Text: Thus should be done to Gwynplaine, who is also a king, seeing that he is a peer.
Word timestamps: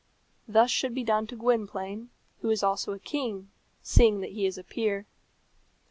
Thus 0.47 0.71
should 0.71 0.95
be 0.95 1.03
done 1.03 1.27
to 1.27 1.35
Gwynplaine, 1.35 2.09
who 2.41 2.49
is 2.49 2.63
also 2.63 2.91
a 2.93 2.97
king, 2.97 3.51
seeing 3.83 4.19
that 4.21 4.31
he 4.31 4.47
is 4.47 4.57
a 4.57 4.63
peer. 4.63 5.05